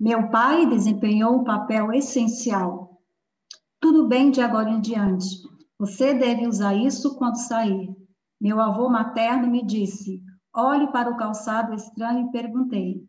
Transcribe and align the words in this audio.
Meu 0.00 0.30
pai 0.30 0.64
desempenhou 0.64 1.36
um 1.36 1.44
papel 1.44 1.92
essencial. 1.92 3.02
Tudo 3.78 4.08
bem 4.08 4.30
de 4.30 4.40
agora 4.40 4.70
em 4.70 4.80
diante. 4.80 5.26
Você 5.78 6.14
deve 6.14 6.46
usar 6.46 6.72
isso 6.72 7.18
quando 7.18 7.36
sair. 7.36 7.94
Meu 8.40 8.58
avô 8.62 8.88
materno 8.88 9.48
me 9.48 9.62
disse: 9.62 10.22
olhe 10.56 10.90
para 10.90 11.10
o 11.10 11.18
calçado 11.18 11.74
estranho 11.74 12.26
e 12.26 12.32
perguntei. 12.32 13.06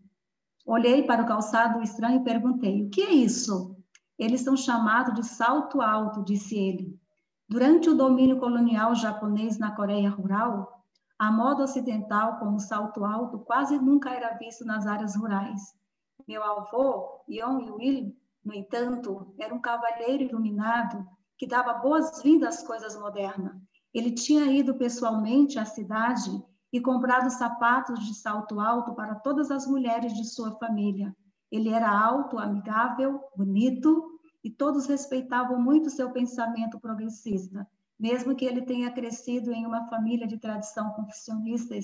Olhei 0.66 1.04
para 1.04 1.24
o 1.24 1.26
calçado 1.26 1.82
estranho 1.82 2.20
e 2.20 2.24
perguntei: 2.26 2.84
o 2.84 2.90
que 2.90 3.04
é 3.04 3.14
isso? 3.14 3.74
Eles 4.20 4.42
são 4.42 4.58
chamados 4.58 5.14
de 5.14 5.26
salto 5.26 5.82
alto, 5.82 6.22
disse 6.26 6.58
ele. 6.58 7.00
Durante 7.48 7.90
o 7.90 7.96
domínio 7.96 8.38
colonial 8.38 8.94
japonês 8.96 9.58
na 9.58 9.74
Coreia 9.74 10.10
Rural, 10.10 10.84
a 11.18 11.32
moda 11.32 11.64
ocidental 11.64 12.38
como 12.38 12.60
salto 12.60 13.06
alto 13.06 13.40
quase 13.40 13.80
nunca 13.80 14.10
era 14.10 14.38
visto 14.38 14.66
nas 14.66 14.86
áreas 14.86 15.16
rurais. 15.16 15.80
Meu 16.28 16.44
avô, 16.44 17.24
Yong 17.30 17.72
Will, 17.72 18.16
no 18.44 18.54
entanto, 18.54 19.34
era 19.40 19.54
um 19.54 19.62
cavalheiro 19.62 20.24
iluminado 20.24 21.06
que 21.38 21.48
dava 21.48 21.74
boas-vindas 21.74 22.58
às 22.58 22.64
coisas 22.64 22.96
modernas. 22.96 23.56
Ele 23.94 24.12
tinha 24.12 24.46
ido 24.46 24.76
pessoalmente 24.76 25.60
à 25.60 25.66
cidade 25.66 26.32
e 26.72 26.80
comprado 26.80 27.30
sapatos 27.30 28.06
de 28.06 28.14
salto 28.14 28.60
alto 28.60 28.94
para 28.94 29.16
todas 29.16 29.52
as 29.52 29.68
mulheres 29.68 30.14
de 30.14 30.24
sua 30.24 30.52
família. 30.58 31.16
Ele 31.52 31.70
era 31.70 31.90
alto, 31.90 32.40
amigável, 32.40 33.20
bonito 33.36 34.20
e 34.44 34.50
todos 34.50 34.88
respeitavam 34.88 35.62
muito 35.62 35.90
seu 35.90 36.12
pensamento 36.12 36.80
progressista, 36.80 37.68
mesmo 38.00 38.36
que 38.36 38.46
ele 38.46 38.62
tenha 38.62 38.90
crescido 38.92 39.52
em 39.52 39.66
uma 39.66 39.88
família 39.88 40.26
de 40.26 40.38
tradição 40.38 40.92
confessionista 40.92 41.76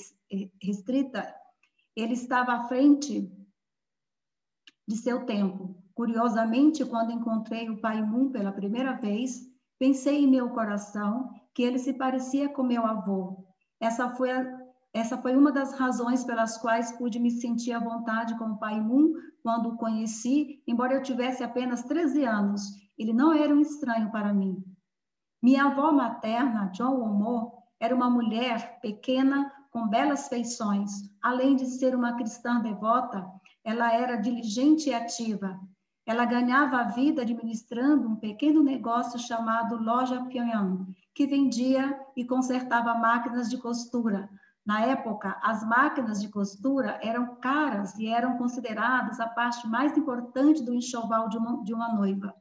restrita. 0.62 1.35
Ele 1.96 2.13
estava 2.13 2.54
à 2.54 2.63
frente 2.68 3.29
de 4.88 4.96
seu 4.96 5.26
tempo. 5.26 5.76
Curiosamente, 5.93 6.85
quando 6.85 7.12
encontrei 7.12 7.70
o 7.70 7.82
pai 7.82 8.02
Moon 8.02 8.32
pela 8.32 8.52
primeira 8.52 8.94
vez, 8.94 9.41
pensei 9.79 10.24
em 10.24 10.27
meu 10.27 10.49
coração 10.49 11.29
que 11.54 11.63
ele 11.63 11.79
se 11.79 11.94
parecia 11.94 12.48
com 12.49 12.63
meu 12.63 12.85
avô. 12.85 13.46
Essa 13.79 14.10
foi 14.12 14.32
a 14.32 14.68
essa 14.94 15.18
foi 15.18 15.35
uma 15.35 15.52
das 15.52 15.74
razões 15.74 16.24
pelas 16.24 16.57
quais 16.57 16.91
pude 16.94 17.20
me 17.20 17.29
sentir 17.29 17.71
à 17.71 17.79
vontade 17.79 18.35
com 18.38 18.46
o 18.46 18.57
pai 18.57 18.82
Moon 18.82 19.13
quando 19.44 19.70
o 19.70 19.77
conheci, 19.77 20.63
embora 20.66 20.96
eu 20.96 21.04
tivesse 21.04 21.44
apenas 21.44 21.84
13 21.84 22.24
anos. 22.24 22.62
Ele 22.98 23.13
não 23.13 23.32
era 23.32 23.54
um 23.54 23.60
estranho 23.60 24.10
para 24.10 24.34
mim. 24.34 24.63
Minha 25.41 25.66
avó 25.66 25.91
materna, 25.91 26.72
John 26.74 26.99
Omo, 26.99 27.63
era 27.79 27.96
uma 27.96 28.10
mulher 28.10 28.79
pequena 28.82 29.51
com 29.70 29.88
belas 29.88 30.27
feições. 30.27 30.91
Além 31.22 31.55
de 31.55 31.68
ser 31.68 31.96
uma 31.96 32.16
cristã 32.16 32.60
devota, 32.60 33.24
ela 33.68 33.91
era 33.91 34.15
diligente 34.15 34.90
e 34.90 34.93
ativa. 34.93 35.60
Ela 36.05 36.23
ganhava 36.23 36.77
a 36.77 36.84
vida 36.84 37.23
administrando 37.23 38.07
um 38.07 38.15
pequeno 38.15 38.63
negócio 38.63 39.20
chamado 39.20 39.76
Loja 39.76 40.23
Pyongyang, 40.23 40.96
que 41.13 41.27
vendia 41.27 41.99
e 42.15 42.23
consertava 42.23 42.93
máquinas 42.93 43.49
de 43.49 43.57
costura. 43.57 44.29
Na 44.65 44.84
época, 44.84 45.38
as 45.43 45.68
máquinas 45.68 46.21
de 46.21 46.29
costura 46.29 46.98
eram 47.04 47.35
caras 47.41 47.93
e 47.99 48.07
eram 48.07 48.38
consideradas 48.38 49.20
a 49.20 49.27
parte 49.27 49.68
mais 49.68 49.98
importante 49.98 50.63
do 50.63 50.73
enxoval 50.73 51.27
de 51.27 51.38
uma, 51.38 51.62
de 51.65 51.73
uma 51.73 51.93
noiva. 51.93 52.34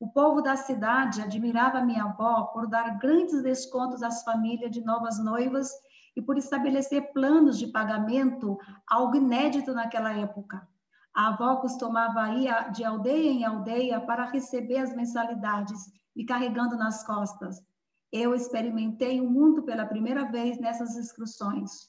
O 0.00 0.08
povo 0.08 0.40
da 0.40 0.56
cidade 0.56 1.20
admirava 1.20 1.82
minha 1.82 2.04
avó 2.04 2.44
por 2.44 2.66
dar 2.66 2.98
grandes 2.98 3.42
descontos 3.42 4.02
às 4.02 4.24
famílias 4.24 4.70
de 4.70 4.82
novas 4.82 5.22
noivas 5.22 5.70
e 6.16 6.22
por 6.22 6.36
estabelecer 6.36 7.12
planos 7.12 7.58
de 7.58 7.66
pagamento, 7.68 8.58
algo 8.86 9.16
inédito 9.16 9.72
naquela 9.72 10.12
época. 10.12 10.66
A 11.14 11.28
avó 11.28 11.56
costumava 11.56 12.34
ir 12.34 12.50
de 12.72 12.84
aldeia 12.84 13.30
em 13.30 13.44
aldeia 13.44 14.00
para 14.00 14.30
receber 14.30 14.78
as 14.78 14.94
mensalidades, 14.94 15.78
me 16.14 16.24
carregando 16.24 16.76
nas 16.76 17.04
costas. 17.04 17.62
Eu 18.10 18.34
experimentei 18.34 19.20
o 19.20 19.30
mundo 19.30 19.62
pela 19.62 19.86
primeira 19.86 20.30
vez 20.30 20.58
nessas 20.58 20.96
excursões. 20.96 21.88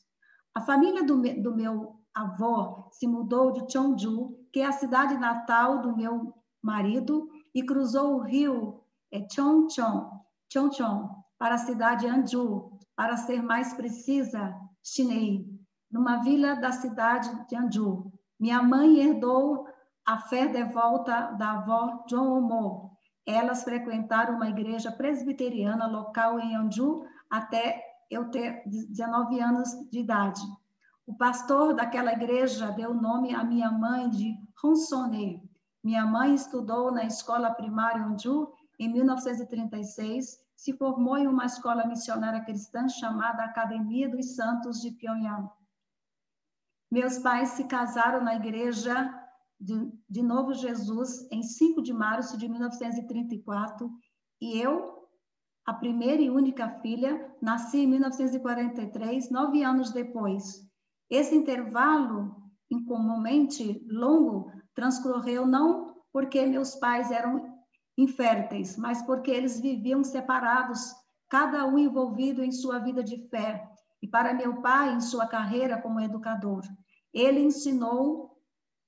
A 0.55 0.61
família 0.61 1.03
do, 1.03 1.17
me, 1.17 1.41
do 1.41 1.55
meu 1.55 1.99
avô 2.13 2.89
se 2.91 3.07
mudou 3.07 3.51
de 3.51 3.71
Cheongju, 3.71 4.37
que 4.51 4.59
é 4.59 4.65
a 4.65 4.71
cidade 4.71 5.17
natal 5.17 5.81
do 5.81 5.95
meu 5.95 6.33
marido, 6.61 7.29
e 7.53 7.63
cruzou 7.63 8.15
o 8.15 8.21
rio 8.21 8.83
é, 9.11 9.25
Chongchong, 9.29 10.09
Chongchong 10.51 11.09
para 11.37 11.55
a 11.55 11.59
cidade 11.59 12.07
Anju, 12.07 12.79
para 12.95 13.17
ser 13.17 13.41
mais 13.41 13.73
precisa, 13.73 14.55
Chinei, 14.83 15.45
numa 15.91 16.17
vila 16.17 16.55
da 16.55 16.71
cidade 16.71 17.29
de 17.47 17.55
Anju. 17.55 18.11
Minha 18.39 18.61
mãe 18.61 18.99
herdou 18.99 19.67
a 20.05 20.17
fé 20.17 20.47
devota 20.47 21.31
da 21.37 21.53
avó 21.53 22.03
John 22.07 22.37
Omo. 22.37 22.97
Elas 23.25 23.63
frequentaram 23.63 24.35
uma 24.35 24.49
igreja 24.49 24.91
presbiteriana 24.91 25.87
local 25.87 26.39
em 26.39 26.55
Anju 26.55 27.05
até 27.29 27.81
eu 28.11 28.29
ter 28.29 28.63
19 28.67 29.39
anos 29.39 29.69
de 29.89 29.99
idade. 29.99 30.41
O 31.05 31.15
pastor 31.15 31.73
daquela 31.73 32.13
igreja 32.13 32.71
deu 32.71 32.93
nome 32.93 33.33
à 33.33 33.43
minha 33.43 33.71
mãe 33.71 34.09
de 34.09 34.35
Honsone. 34.63 35.41
Minha 35.83 36.05
mãe 36.05 36.33
estudou 36.33 36.91
na 36.91 37.05
escola 37.05 37.51
primária 37.51 38.03
Anju 38.03 38.51
em 38.79 38.91
1936 38.91 40.42
se 40.63 40.71
formou 40.77 41.17
em 41.17 41.27
uma 41.27 41.45
escola 41.45 41.85
missionária 41.85 42.39
cristã 42.39 42.87
chamada 42.87 43.43
Academia 43.43 44.07
dos 44.07 44.33
Santos 44.33 44.79
de 44.79 44.91
Pyongyang. 44.91 45.49
Meus 46.89 47.17
pais 47.17 47.49
se 47.49 47.65
casaram 47.65 48.23
na 48.23 48.35
igreja 48.35 49.13
de, 49.59 49.91
de 50.09 50.23
Novo 50.23 50.53
Jesus 50.53 51.29
em 51.29 51.43
5 51.43 51.81
de 51.81 51.91
março 51.91 52.37
de 52.37 52.47
1934 52.47 53.91
e 54.39 54.57
eu, 54.57 55.05
a 55.65 55.73
primeira 55.73 56.21
e 56.21 56.29
única 56.29 56.69
filha, 56.79 57.35
nasci 57.41 57.79
em 57.79 57.87
1943, 57.87 59.29
nove 59.31 59.63
anos 59.63 59.91
depois. 59.91 60.65
Esse 61.09 61.35
intervalo, 61.35 62.37
incomumente 62.71 63.85
longo, 63.89 64.49
transcorreu 64.73 65.45
não 65.45 65.93
porque 66.13 66.45
meus 66.45 66.73
pais 66.75 67.11
eram 67.11 67.52
inférteis, 67.97 68.77
mas 68.77 69.01
porque 69.01 69.31
eles 69.31 69.59
viviam 69.59 70.03
separados, 70.03 70.93
cada 71.29 71.65
um 71.65 71.77
envolvido 71.77 72.43
em 72.43 72.51
sua 72.51 72.79
vida 72.79 73.03
de 73.03 73.17
fé, 73.29 73.67
e 74.01 74.07
para 74.07 74.33
meu 74.33 74.61
pai 74.61 74.93
em 74.93 75.01
sua 75.01 75.27
carreira 75.27 75.81
como 75.81 75.99
educador. 75.99 76.61
Ele 77.13 77.39
ensinou 77.39 78.37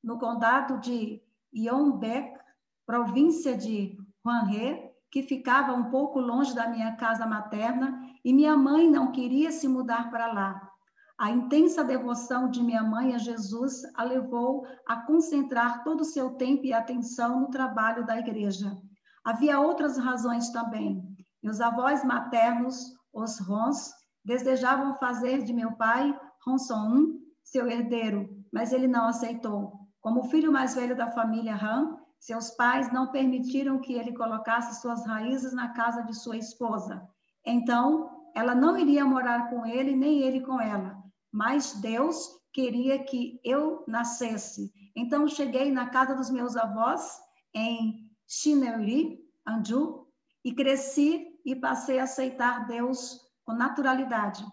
no 0.04 0.20
condado 0.20 0.80
de 0.80 1.22
Yongbek, 1.56 2.38
província 2.86 3.56
de 3.56 3.98
Hwanghae, 4.24 4.92
que 5.10 5.24
ficava 5.24 5.74
um 5.74 5.90
pouco 5.90 6.20
longe 6.20 6.54
da 6.54 6.68
minha 6.68 6.96
casa 6.98 7.26
materna, 7.26 8.02
e 8.24 8.34
minha 8.34 8.58
mãe 8.58 8.90
não 8.90 9.12
queria 9.12 9.52
se 9.52 9.68
mudar 9.68 10.10
para 10.10 10.32
lá. 10.32 10.70
A 11.18 11.32
intensa 11.32 11.82
devoção 11.82 12.50
de 12.50 12.62
minha 12.62 12.84
mãe 12.84 13.16
a 13.16 13.18
Jesus 13.18 13.84
a 13.96 14.04
levou 14.04 14.68
a 14.86 14.98
concentrar 14.98 15.84
todo 15.84 16.02
o 16.02 16.06
seu 16.06 16.32
tempo 16.32 16.66
e 16.66 16.74
atenção 16.74 17.40
no 17.40 17.48
trabalho 17.48 18.06
da 18.06 18.20
igreja. 18.20 18.78
Havia 19.26 19.60
outras 19.60 19.98
razões 19.98 20.52
também. 20.52 21.04
Meus 21.42 21.60
avós 21.60 22.04
maternos, 22.04 22.94
os 23.12 23.40
Rons, 23.40 23.92
desejavam 24.24 24.94
fazer 24.96 25.44
de 25.44 25.52
meu 25.52 25.72
pai, 25.74 26.16
Ronson 26.46 26.98
I, 26.98 27.26
seu 27.44 27.68
herdeiro, 27.68 28.30
mas 28.54 28.72
ele 28.72 28.88
não 28.88 29.08
aceitou. 29.08 29.74
Como 30.00 30.26
filho 30.26 30.52
mais 30.52 30.76
velho 30.76 30.96
da 30.96 31.10
família 31.10 31.56
Han, 31.56 31.98
seus 32.20 32.52
pais 32.52 32.92
não 32.94 33.12
permitiram 33.12 33.80
que 33.80 33.94
ele 33.94 34.14
colocasse 34.14 34.80
suas 34.80 35.06
raízes 35.06 35.54
na 35.54 35.70
casa 35.70 36.04
de 36.04 36.14
sua 36.14 36.38
esposa. 36.38 37.08
Então, 37.46 38.10
ela 38.36 38.54
não 38.54 38.78
iria 38.78 39.06
morar 39.06 39.50
com 39.50 39.66
ele, 39.66 39.96
nem 39.96 40.22
ele 40.22 40.42
com 40.42 40.62
ela. 40.62 40.98
Mas 41.32 41.74
Deus 41.82 42.30
queria 42.54 43.04
que 43.04 43.40
eu 43.44 43.84
nascesse. 43.88 44.72
Então, 44.96 45.28
cheguei 45.28 45.72
na 45.72 45.90
casa 45.90 46.16
dos 46.16 46.30
meus 46.30 46.56
avós, 46.56 47.20
em 47.54 48.05
Shineuri, 48.28 49.20
Anju, 49.48 50.06
e 50.44 50.54
cresci 50.54 51.40
e 51.44 51.56
passei 51.56 52.00
a 52.00 52.04
aceitar 52.04 52.68
Deus 52.68 53.20
com 53.44 53.54
naturalidade. 53.54 54.46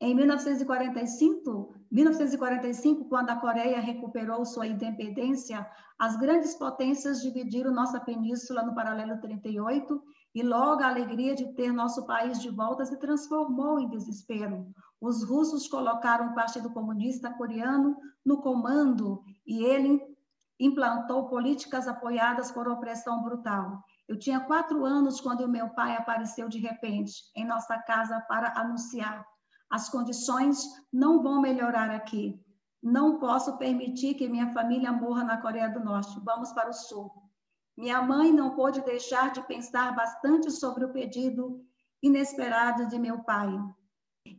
Em 0.00 0.16
1945, 0.16 1.76
1945, 1.88 3.04
quando 3.08 3.30
a 3.30 3.36
Coreia 3.36 3.78
recuperou 3.78 4.44
sua 4.44 4.66
independência, 4.66 5.64
as 5.96 6.16
grandes 6.16 6.56
potências 6.56 7.22
dividiram 7.22 7.72
nossa 7.72 8.00
península 8.00 8.64
no 8.64 8.74
paralelo 8.74 9.20
38 9.20 10.02
e 10.34 10.42
logo 10.42 10.82
a 10.82 10.88
alegria 10.88 11.36
de 11.36 11.54
ter 11.54 11.72
nosso 11.72 12.04
país 12.04 12.40
de 12.40 12.50
volta 12.50 12.84
se 12.84 12.98
transformou 12.98 13.78
em 13.78 13.88
desespero. 13.88 14.66
Os 15.00 15.22
russos 15.22 15.68
colocaram 15.68 16.30
o 16.30 16.34
Partido 16.34 16.70
Comunista 16.70 17.32
Coreano 17.34 17.96
no 18.24 18.40
comando 18.40 19.22
e 19.46 19.62
ele 19.62 20.00
implantou 20.62 21.28
políticas 21.28 21.88
apoiadas 21.88 22.52
por 22.52 22.68
opressão 22.68 23.20
brutal. 23.22 23.82
Eu 24.08 24.16
tinha 24.16 24.40
quatro 24.40 24.84
anos 24.84 25.20
quando 25.20 25.48
meu 25.48 25.70
pai 25.70 25.96
apareceu 25.96 26.48
de 26.48 26.58
repente 26.58 27.12
em 27.34 27.44
nossa 27.44 27.76
casa 27.78 28.20
para 28.28 28.52
anunciar: 28.56 29.26
as 29.68 29.88
condições 29.88 30.62
não 30.92 31.20
vão 31.20 31.40
melhorar 31.40 31.90
aqui. 31.90 32.40
Não 32.80 33.18
posso 33.18 33.58
permitir 33.58 34.14
que 34.14 34.28
minha 34.28 34.52
família 34.52 34.92
morra 34.92 35.24
na 35.24 35.40
Coreia 35.40 35.68
do 35.68 35.84
Norte. 35.84 36.20
Vamos 36.24 36.52
para 36.52 36.70
o 36.70 36.72
Sul. 36.72 37.10
Minha 37.76 38.02
mãe 38.02 38.32
não 38.32 38.54
pôde 38.54 38.80
deixar 38.82 39.32
de 39.32 39.40
pensar 39.42 39.94
bastante 39.94 40.50
sobre 40.50 40.84
o 40.84 40.92
pedido 40.92 41.64
inesperado 42.02 42.86
de 42.86 42.98
meu 42.98 43.20
pai. 43.24 43.48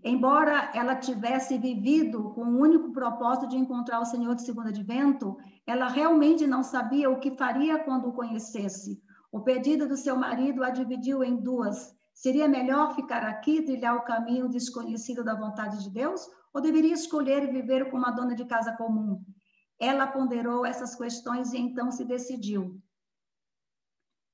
Embora 0.03 0.71
ela 0.73 0.95
tivesse 0.95 1.57
vivido 1.57 2.31
com 2.31 2.43
o 2.43 2.59
único 2.59 2.91
propósito 2.91 3.47
de 3.47 3.57
encontrar 3.57 4.01
o 4.01 4.05
Senhor 4.05 4.35
de 4.35 4.41
segundo 4.41 4.67
advento, 4.67 5.37
ela 5.65 5.87
realmente 5.87 6.45
não 6.45 6.61
sabia 6.61 7.09
o 7.09 7.19
que 7.19 7.37
faria 7.37 7.79
quando 7.79 8.09
o 8.09 8.13
conhecesse. 8.13 9.01
O 9.31 9.41
pedido 9.41 9.87
do 9.87 9.95
seu 9.95 10.17
marido 10.17 10.63
a 10.63 10.69
dividiu 10.69 11.23
em 11.23 11.37
duas. 11.37 11.95
Seria 12.13 12.47
melhor 12.47 12.93
ficar 12.95 13.23
aqui 13.23 13.61
trilhar 13.61 13.95
o 13.95 14.03
caminho 14.03 14.49
desconhecido 14.49 15.23
da 15.23 15.35
vontade 15.35 15.81
de 15.81 15.89
Deus? 15.89 16.29
Ou 16.53 16.61
deveria 16.61 16.93
escolher 16.93 17.49
viver 17.51 17.89
como 17.89 18.03
uma 18.03 18.11
dona 18.11 18.35
de 18.35 18.45
casa 18.45 18.73
comum? 18.73 19.23
Ela 19.79 20.05
ponderou 20.05 20.65
essas 20.65 20.95
questões 20.95 21.53
e 21.53 21.57
então 21.57 21.91
se 21.91 22.03
decidiu. 22.03 22.79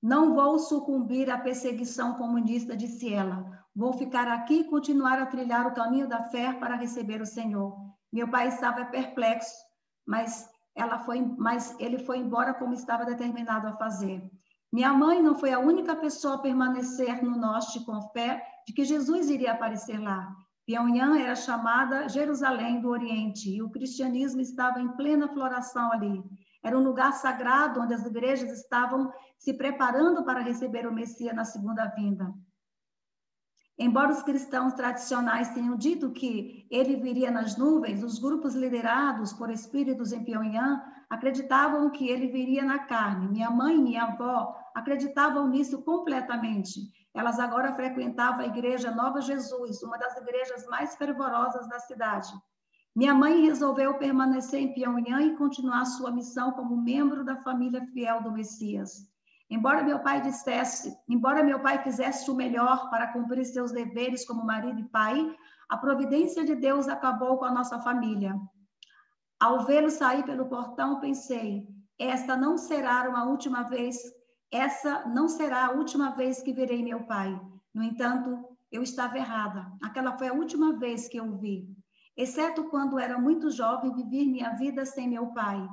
Não 0.01 0.33
vou 0.33 0.57
sucumbir 0.57 1.29
à 1.29 1.37
perseguição 1.37 2.13
comunista, 2.13 2.75
disse 2.75 3.13
ela. 3.13 3.45
Vou 3.75 3.93
ficar 3.93 4.27
aqui 4.27 4.61
e 4.61 4.63
continuar 4.63 5.19
a 5.19 5.25
trilhar 5.25 5.67
o 5.67 5.73
caminho 5.73 6.07
da 6.07 6.23
fé 6.23 6.53
para 6.53 6.75
receber 6.75 7.21
o 7.21 7.25
Senhor. 7.25 7.75
Meu 8.11 8.27
pai 8.27 8.47
estava 8.47 8.85
perplexo, 8.85 9.53
mas 10.07 10.49
ela 10.75 10.99
foi, 10.99 11.21
mas 11.37 11.75
ele 11.79 11.99
foi 11.99 12.17
embora 12.17 12.53
como 12.53 12.73
estava 12.73 13.05
determinado 13.05 13.67
a 13.67 13.73
fazer. 13.73 14.23
Minha 14.71 14.93
mãe 14.93 15.21
não 15.21 15.35
foi 15.35 15.51
a 15.51 15.59
única 15.59 15.95
pessoa 15.95 16.35
a 16.35 16.39
permanecer 16.39 17.23
no 17.23 17.37
norte 17.37 17.83
com 17.83 18.01
fé 18.13 18.41
de 18.67 18.73
que 18.73 18.85
Jesus 18.85 19.29
iria 19.29 19.51
aparecer 19.51 19.99
lá. 19.99 20.33
Pyongyang 20.65 21.19
era 21.19 21.35
chamada 21.35 22.07
Jerusalém 22.07 22.79
do 22.79 22.89
Oriente 22.89 23.49
e 23.49 23.61
o 23.61 23.71
cristianismo 23.71 24.39
estava 24.39 24.79
em 24.79 24.89
plena 24.89 25.27
floração 25.27 25.91
ali. 25.91 26.23
Era 26.61 26.77
um 26.77 26.83
lugar 26.83 27.13
sagrado 27.13 27.81
onde 27.81 27.93
as 27.93 28.05
igrejas 28.05 28.51
estavam 28.51 29.11
se 29.37 29.53
preparando 29.53 30.23
para 30.23 30.41
receber 30.41 30.85
o 30.85 30.93
Messias 30.93 31.35
na 31.35 31.45
segunda 31.45 31.85
vinda. 31.85 32.33
Embora 33.77 34.11
os 34.11 34.21
cristãos 34.21 34.73
tradicionais 34.73 35.49
tenham 35.51 35.77
dito 35.77 36.11
que 36.11 36.67
ele 36.69 36.97
viria 36.97 37.31
nas 37.31 37.55
nuvens, 37.55 38.03
os 38.03 38.19
grupos 38.19 38.53
liderados 38.53 39.31
por 39.31 39.49
espíritos 39.49 40.11
em 40.11 40.21
Pyongyang 40.21 40.81
acreditavam 41.09 41.89
que 41.89 42.09
ele 42.09 42.27
viria 42.27 42.65
na 42.65 42.79
carne. 42.79 43.29
Minha 43.29 43.49
mãe 43.49 43.75
e 43.75 43.81
minha 43.81 44.03
avó 44.03 44.53
acreditavam 44.75 45.47
nisso 45.47 45.81
completamente. 45.81 46.91
Elas 47.13 47.39
agora 47.39 47.73
frequentavam 47.73 48.41
a 48.41 48.47
igreja 48.47 48.91
Nova 48.91 49.21
Jesus, 49.21 49.81
uma 49.81 49.97
das 49.97 50.17
igrejas 50.17 50.67
mais 50.67 50.97
fervorosas 50.97 51.67
da 51.69 51.79
cidade. 51.79 52.33
Minha 52.95 53.13
mãe 53.13 53.45
resolveu 53.45 53.93
permanecer 53.97 54.59
em 54.59 54.73
Pyongyang 54.73 55.25
e 55.25 55.37
continuar 55.37 55.85
sua 55.85 56.11
missão 56.11 56.51
como 56.51 56.75
membro 56.75 57.23
da 57.23 57.37
família 57.37 57.85
fiel 57.93 58.21
do 58.21 58.31
Messias. 58.31 59.07
Embora 59.49 59.83
meu 59.83 59.99
pai 59.99 60.21
dissesse, 60.21 60.95
embora 61.07 61.43
meu 61.43 61.59
pai 61.59 61.81
fizesse 61.81 62.29
o 62.29 62.35
melhor 62.35 62.89
para 62.89 63.11
cumprir 63.13 63.45
seus 63.45 63.71
deveres 63.71 64.25
como 64.25 64.45
marido 64.45 64.79
e 64.79 64.89
pai, 64.89 65.35
a 65.67 65.77
providência 65.77 66.45
de 66.45 66.55
Deus 66.55 66.87
acabou 66.87 67.37
com 67.37 67.45
a 67.45 67.51
nossa 67.51 67.79
família. 67.79 68.35
Ao 69.39 69.65
vê-lo 69.65 69.89
sair 69.89 70.23
pelo 70.23 70.47
portão, 70.47 70.99
pensei: 70.99 71.67
esta 71.97 72.35
não 72.35 72.57
será 72.57 73.07
uma 73.09 73.25
última 73.25 73.63
vez, 73.63 73.97
essa 74.51 75.05
não 75.07 75.27
será 75.27 75.67
a 75.67 75.71
última 75.71 76.11
vez 76.11 76.41
que 76.41 76.53
verei 76.53 76.83
meu 76.83 77.03
pai. 77.03 77.39
No 77.73 77.83
entanto, 77.83 78.57
eu 78.71 78.83
estava 78.83 79.17
errada. 79.17 79.71
Aquela 79.81 80.17
foi 80.17 80.27
a 80.27 80.33
última 80.33 80.73
vez 80.77 81.07
que 81.07 81.17
eu 81.17 81.25
o 81.25 81.37
vi. 81.37 81.67
Exceto 82.19 82.65
quando 82.65 82.99
era 82.99 83.17
muito 83.17 83.49
jovem, 83.49 83.93
vivi 83.93 84.25
minha 84.25 84.49
vida 84.55 84.85
sem 84.85 85.07
meu 85.07 85.27
pai. 85.27 85.65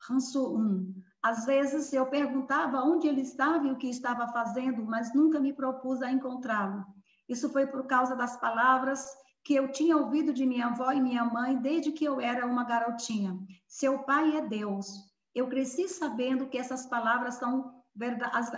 Ranço 0.00 0.52
1. 0.52 0.92
Às 1.22 1.46
vezes 1.46 1.92
eu 1.92 2.06
perguntava 2.06 2.82
onde 2.82 3.06
ele 3.06 3.20
estava 3.20 3.68
e 3.68 3.70
o 3.70 3.76
que 3.76 3.88
estava 3.88 4.26
fazendo, 4.26 4.84
mas 4.84 5.14
nunca 5.14 5.38
me 5.38 5.52
propus 5.52 6.02
a 6.02 6.10
encontrá-lo. 6.10 6.84
Isso 7.28 7.48
foi 7.50 7.68
por 7.68 7.86
causa 7.86 8.16
das 8.16 8.36
palavras 8.36 9.06
que 9.44 9.54
eu 9.54 9.70
tinha 9.70 9.96
ouvido 9.96 10.32
de 10.32 10.44
minha 10.44 10.66
avó 10.66 10.90
e 10.90 11.00
minha 11.00 11.24
mãe 11.24 11.56
desde 11.56 11.92
que 11.92 12.04
eu 12.04 12.20
era 12.20 12.44
uma 12.46 12.64
garotinha. 12.64 13.38
Seu 13.68 14.00
pai 14.00 14.36
é 14.36 14.44
Deus. 14.44 14.88
Eu 15.32 15.48
cresci 15.48 15.88
sabendo 15.88 16.48
que 16.48 16.58
essas 16.58 16.84
palavras 16.84 17.36
são 17.36 17.80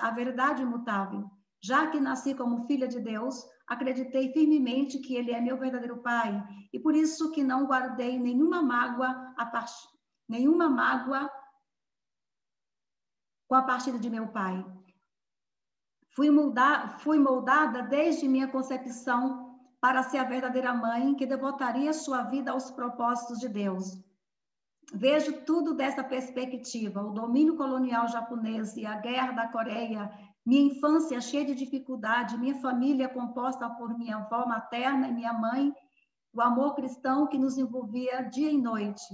a 0.01 0.11
verdade 0.13 0.63
imutável. 0.63 1.31
Já 1.63 1.89
que 1.89 2.01
nasci 2.01 2.35
como 2.35 2.67
filha 2.67 2.89
de 2.89 3.01
Deus, 3.01 3.45
acreditei 3.67 4.33
firmemente 4.33 4.99
que 4.99 5.15
ele 5.15 5.33
é 5.33 5.41
meu 5.41 5.59
verdadeiro 5.59 5.99
pai 5.99 6.43
e 6.73 6.79
por 6.79 6.95
isso 6.95 7.31
que 7.33 7.43
não 7.43 7.67
guardei 7.67 8.19
nenhuma 8.19 8.63
mágoa 8.63 9.35
a 9.37 9.65
nenhuma 10.29 10.69
mágoa 10.69 11.31
com 13.49 13.55
a 13.55 13.63
partida 13.63 13.99
de 13.99 14.11
meu 14.11 14.29
pai. 14.29 14.65
Fui, 16.15 16.29
fui 16.99 17.19
moldada 17.19 17.83
desde 17.83 18.29
minha 18.29 18.49
concepção 18.49 19.59
para 19.81 20.03
ser 20.03 20.19
a 20.19 20.25
verdadeira 20.25 20.73
mãe 20.73 21.15
que 21.15 21.27
devotaria 21.27 21.93
sua 21.93 22.23
vida 22.23 22.53
aos 22.53 22.71
propósitos 22.71 23.39
de 23.39 23.49
Deus. 23.49 23.99
Vejo 24.93 25.45
tudo 25.45 25.75
dessa 25.75 26.05
perspectiva: 26.05 27.03
o 27.03 27.13
domínio 27.13 27.57
colonial 27.57 28.09
japonês 28.09 28.77
e 28.77 28.87
a 28.87 28.97
guerra 28.97 29.33
da 29.33 29.49
Coreia, 29.49 30.11
minha 30.45 30.63
infância 30.63 31.21
cheia 31.21 31.45
de 31.45 31.55
dificuldade, 31.55 32.37
minha 32.37 32.55
família 32.61 33.09
composta 33.09 33.69
por 33.71 33.97
minha 33.97 34.17
avó 34.17 34.47
materna 34.47 35.09
e 35.09 35.13
minha 35.13 35.33
mãe, 35.33 35.73
o 36.35 36.41
amor 36.43 36.75
cristão 36.75 37.27
que 37.27 37.39
nos 37.39 37.57
envolvia 37.57 38.23
dia 38.23 38.51
e 38.51 38.59
noite. 38.59 39.05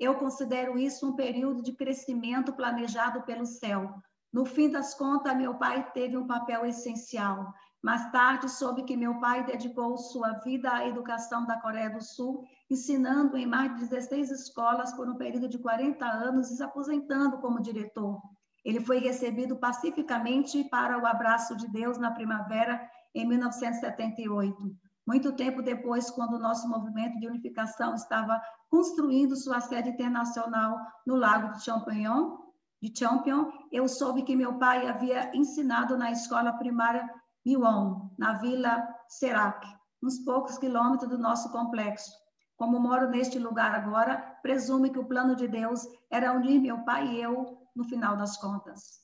Eu 0.00 0.14
considero 0.14 0.78
isso 0.78 1.06
um 1.06 1.14
período 1.14 1.62
de 1.62 1.72
crescimento 1.72 2.52
planejado 2.52 3.22
pelo 3.22 3.44
céu. 3.44 3.94
No 4.32 4.46
fim 4.46 4.70
das 4.70 4.94
contas, 4.94 5.36
meu 5.36 5.54
pai 5.56 5.92
teve 5.92 6.16
um 6.16 6.26
papel 6.26 6.64
essencial. 6.64 7.52
Mais 7.82 8.10
tarde, 8.10 8.48
soube 8.48 8.84
que 8.84 8.96
meu 8.96 9.20
pai 9.20 9.44
dedicou 9.44 9.98
sua 9.98 10.32
vida 10.38 10.72
à 10.72 10.88
educação 10.88 11.44
da 11.44 11.60
Coreia 11.60 11.90
do 11.90 12.00
Sul, 12.00 12.44
ensinando 12.70 13.36
em 13.36 13.44
mais 13.44 13.74
de 13.74 13.80
16 13.88 14.30
escolas 14.30 14.92
por 14.94 15.08
um 15.08 15.16
período 15.16 15.48
de 15.48 15.58
40 15.58 16.06
anos 16.06 16.50
e 16.50 16.56
se 16.56 16.62
aposentando 16.62 17.38
como 17.38 17.60
diretor. 17.60 18.22
Ele 18.64 18.80
foi 18.80 18.98
recebido 18.98 19.56
pacificamente 19.56 20.62
para 20.64 20.98
o 20.98 21.06
abraço 21.06 21.56
de 21.56 21.68
Deus 21.68 21.98
na 21.98 22.10
primavera 22.10 22.80
em 23.14 23.26
1978. 23.26 24.76
Muito 25.06 25.32
tempo 25.32 25.62
depois, 25.62 26.10
quando 26.10 26.34
o 26.34 26.38
nosso 26.38 26.68
movimento 26.68 27.18
de 27.18 27.26
unificação 27.26 27.94
estava 27.94 28.40
construindo 28.70 29.34
sua 29.34 29.60
sede 29.60 29.90
internacional 29.90 30.78
no 31.04 31.16
Lago 31.16 31.52
de 31.52 31.64
Champignon, 31.64 32.38
de 32.80 32.92
Champion, 32.96 33.50
eu 33.70 33.88
soube 33.88 34.22
que 34.22 34.36
meu 34.36 34.58
pai 34.58 34.88
havia 34.88 35.36
ensinado 35.36 35.96
na 35.96 36.10
escola 36.10 36.52
primária 36.52 37.08
Miwon, 37.44 38.10
na 38.18 38.34
Vila 38.34 38.88
Serac, 39.08 39.66
uns 40.02 40.18
poucos 40.20 40.56
quilômetros 40.58 41.10
do 41.10 41.18
nosso 41.18 41.50
complexo. 41.50 42.10
Como 42.56 42.78
moro 42.78 43.08
neste 43.08 43.38
lugar 43.38 43.74
agora, 43.74 44.18
presume 44.42 44.90
que 44.90 44.98
o 44.98 45.04
plano 45.04 45.34
de 45.34 45.48
Deus 45.48 45.86
era 46.10 46.32
unir 46.32 46.60
meu 46.60 46.78
pai 46.84 47.08
e 47.08 47.20
eu 47.20 47.61
no 47.74 47.84
final 47.84 48.16
das 48.16 48.38
contas. 48.38 49.02